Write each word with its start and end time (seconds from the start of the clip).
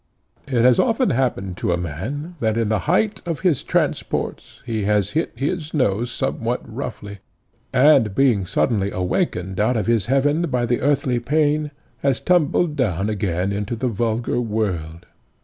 It 0.47 0.63
has 0.63 0.79
often 0.79 1.11
happened 1.11 1.57
to 1.57 1.71
a 1.73 1.77
man 1.77 2.33
that 2.39 2.57
in 2.57 2.69
the 2.69 2.79
height 2.89 3.21
of 3.23 3.41
his 3.41 3.61
transports 3.63 4.59
he 4.65 4.85
has 4.85 5.11
hit 5.11 5.31
his 5.35 5.75
nose 5.75 6.11
somewhat 6.11 6.63
roughly, 6.67 7.19
and, 7.71 8.15
being 8.15 8.47
suddenly 8.47 8.89
awakened 8.89 9.59
out 9.59 9.77
of 9.77 9.85
his 9.85 10.07
heaven 10.07 10.47
by 10.49 10.65
the 10.65 10.81
earthly 10.81 11.19
pain, 11.19 11.69
has 11.99 12.19
tumbled 12.19 12.75
down 12.75 13.09
again 13.11 13.51
into 13.51 13.75
the 13.75 13.89
vulgar 13.89 14.41
world. 14.41 15.05